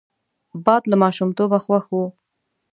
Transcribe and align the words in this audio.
باد 0.65 0.83
له 0.91 0.95
ماشومتوبه 1.03 1.57
خوښ 1.65 1.85
وو 1.95 2.05